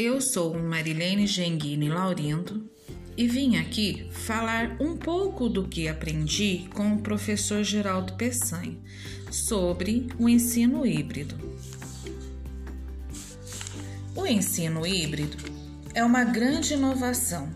[0.00, 2.70] Eu sou Marilene Genguini Laurindo
[3.16, 8.78] e vim aqui falar um pouco do que aprendi com o professor Geraldo Peçanha
[9.28, 11.34] sobre o ensino híbrido.
[14.14, 15.36] O ensino híbrido
[15.92, 17.50] é uma grande inovação,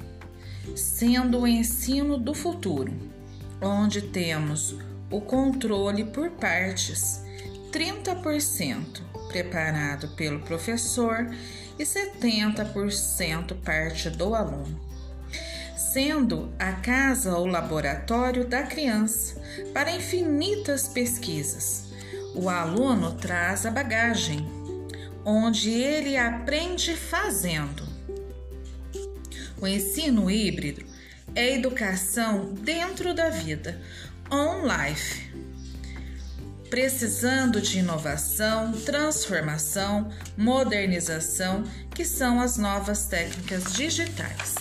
[0.75, 2.93] sendo o ensino do futuro,
[3.61, 4.75] onde temos
[5.09, 7.23] o controle por partes,
[7.71, 11.35] 30% preparado pelo professor
[11.79, 14.79] e 70% parte do aluno,
[15.77, 19.41] sendo a casa ou laboratório da criança
[19.73, 21.87] para infinitas pesquisas.
[22.35, 24.47] O aluno traz a bagagem,
[25.25, 27.91] onde ele aprende fazendo.
[29.61, 30.85] O ensino híbrido
[31.35, 33.81] é educação dentro da vida,
[34.31, 35.31] on life
[36.73, 44.55] precisando de inovação, transformação, modernização, que são as novas técnicas digitais.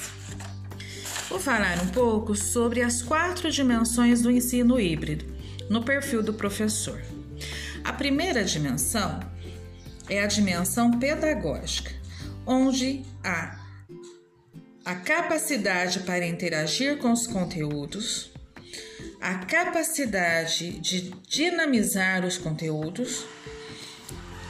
[1.29, 5.23] Vou falar um pouco sobre as quatro dimensões do ensino híbrido
[5.69, 7.01] no perfil do professor.
[7.81, 9.21] A primeira dimensão
[10.09, 11.91] é a dimensão pedagógica,
[12.45, 13.57] onde há
[14.83, 18.30] a capacidade para interagir com os conteúdos,
[19.21, 23.27] a capacidade de dinamizar os conteúdos,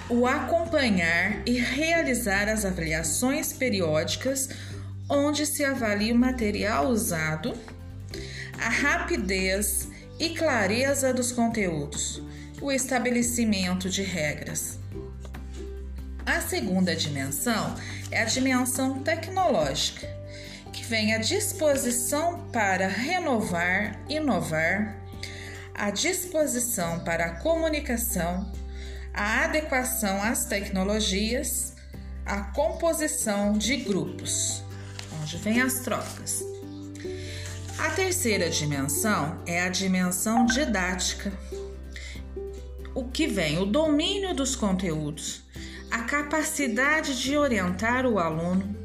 [0.09, 4.47] o acompanhar e realizar as avaliações periódicas,
[5.09, 7.53] onde se avalia o material usado,
[8.57, 12.23] a rapidez e clareza dos conteúdos,
[12.61, 14.79] o estabelecimento de regras.
[16.25, 17.75] A segunda dimensão
[18.09, 20.20] é a dimensão tecnológica
[20.79, 24.95] vem a disposição para renovar, inovar,
[25.73, 28.51] a disposição para a comunicação,
[29.13, 31.75] a adequação às tecnologias,
[32.25, 34.63] a composição de grupos,
[35.21, 36.43] onde vem as trocas.
[37.77, 41.31] A terceira dimensão é a dimensão didática,
[42.93, 43.57] o que vem?
[43.57, 45.43] O domínio dos conteúdos,
[45.89, 48.80] a capacidade de orientar o aluno,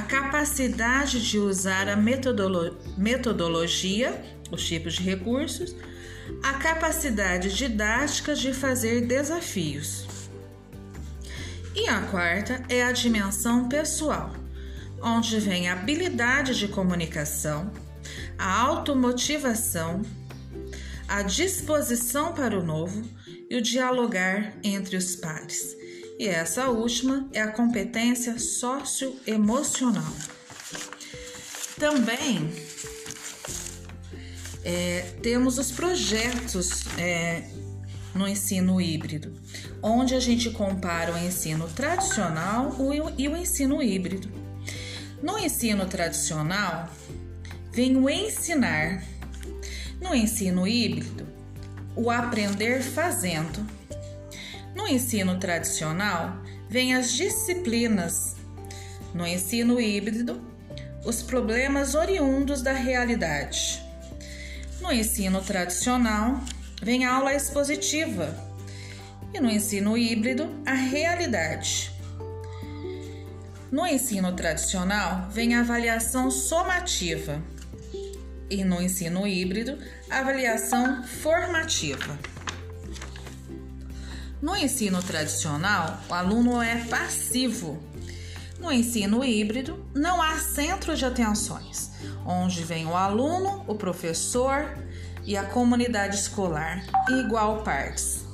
[0.00, 5.76] a capacidade de usar a metodolo metodologia, os tipos de recursos,
[6.42, 10.06] a capacidade didática de fazer desafios.
[11.74, 14.34] E a quarta é a dimensão pessoal,
[15.02, 17.70] onde vem a habilidade de comunicação,
[18.38, 20.00] a automotivação,
[21.06, 23.02] a disposição para o novo
[23.50, 25.76] e o dialogar entre os pares.
[26.20, 30.12] E essa última é a competência socioemocional.
[31.78, 32.52] Também
[34.62, 37.48] é, temos os projetos é,
[38.14, 39.32] no ensino híbrido,
[39.82, 42.76] onde a gente compara o ensino tradicional
[43.16, 44.30] e o ensino híbrido.
[45.22, 46.90] No ensino tradicional,
[47.72, 49.02] vem o ensinar.
[49.98, 51.26] No ensino híbrido,
[51.96, 53.79] o aprender fazendo.
[54.74, 56.38] No ensino tradicional,
[56.68, 58.36] vêm as disciplinas.
[59.12, 60.40] No ensino híbrido,
[61.04, 63.82] os problemas oriundos da realidade.
[64.80, 66.40] No ensino tradicional,
[66.82, 68.36] vem a aula expositiva.
[69.34, 71.92] E no ensino híbrido, a realidade.
[73.70, 77.42] No ensino tradicional, vem a avaliação somativa.
[78.48, 79.78] E no ensino híbrido,
[80.10, 82.18] a avaliação formativa.
[84.42, 87.78] No ensino tradicional, o aluno é passivo.
[88.58, 91.90] No ensino híbrido, não há centro de atenções,
[92.24, 94.66] onde vem o aluno, o professor
[95.24, 98.24] e a comunidade escolar em igual partes.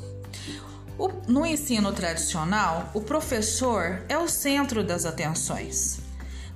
[0.96, 5.98] O, no ensino tradicional, o professor é o centro das atenções.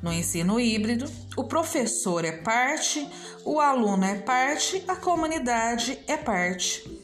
[0.01, 3.07] No ensino híbrido, o professor é parte,
[3.45, 7.01] o aluno é parte, a comunidade é parte.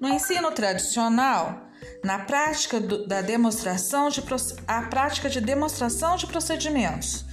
[0.00, 1.69] No ensino tradicional,
[2.02, 4.22] na prática do, da demonstração de
[4.66, 7.24] a prática de demonstração de procedimentos.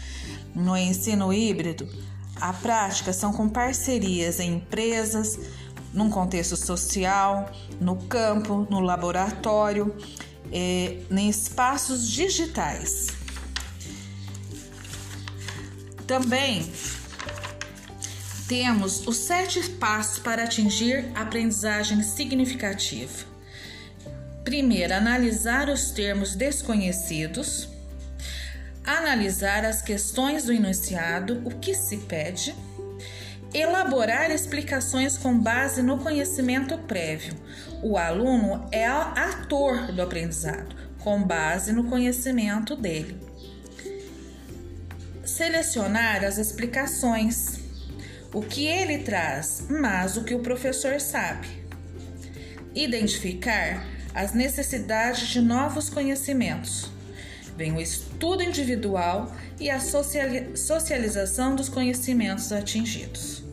[0.53, 1.87] No ensino híbrido,
[2.35, 5.39] a prática são com parcerias em empresas,
[5.93, 9.95] num contexto social, no campo, no laboratório,
[10.51, 13.07] eh, em espaços digitais.
[16.05, 16.71] Também
[18.47, 23.36] temos os sete passos para atingir aprendizagem significativa.
[24.47, 27.67] Primeiro, analisar os termos desconhecidos,
[28.81, 32.55] analisar as questões do enunciado, o que se pede,
[33.53, 37.33] elaborar explicações com base no conhecimento prévio.
[37.83, 43.19] O aluno é ator do aprendizado, com base no conhecimento dele.
[45.25, 47.59] selecionar as explicações,
[48.33, 51.49] o que ele traz, mas o que o professor sabe.
[52.73, 56.89] Identificar as necessidades de novos conhecimentos.
[57.55, 63.43] Vem o estudo individual e a socialização dos conhecimentos atingidos.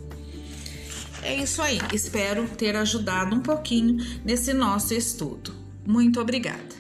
[1.22, 5.54] É isso aí, espero ter ajudado um pouquinho nesse nosso estudo.
[5.86, 6.73] Muito obrigada!